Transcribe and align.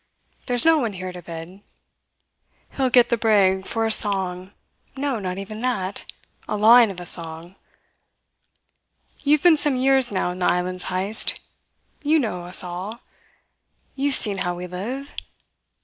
There's 0.47 0.65
no 0.65 0.79
one 0.79 0.93
here 0.93 1.11
to 1.11 1.21
bid. 1.21 1.61
He 2.71 2.81
will 2.81 2.89
get 2.89 3.09
the 3.09 3.17
brig 3.17 3.67
for 3.67 3.85
a 3.85 3.91
song 3.91 4.49
no, 4.97 5.19
not 5.19 5.37
even 5.37 5.61
that 5.61 6.11
a 6.49 6.57
line 6.57 6.89
of 6.89 6.99
a 6.99 7.05
song. 7.05 7.55
You 9.23 9.33
have 9.37 9.43
been 9.43 9.57
some 9.57 9.75
years 9.75 10.11
now 10.11 10.31
in 10.31 10.39
the 10.39 10.47
islands, 10.47 10.85
Heyst. 10.85 11.39
You 12.03 12.17
know 12.17 12.45
us 12.45 12.63
all; 12.63 13.01
you 13.95 14.09
have 14.09 14.15
seen 14.15 14.39
how 14.39 14.55
we 14.55 14.65
live. 14.65 15.11